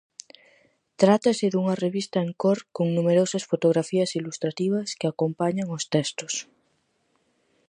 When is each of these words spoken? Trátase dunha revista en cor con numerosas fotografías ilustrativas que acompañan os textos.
Trátase 1.01 1.45
dunha 1.49 1.79
revista 1.85 2.17
en 2.25 2.31
cor 2.41 2.59
con 2.75 2.87
numerosas 2.97 3.43
fotografías 3.51 4.15
ilustrativas 4.19 4.87
que 4.99 5.07
acompañan 5.07 5.67
os 5.77 5.83
textos. 5.93 6.33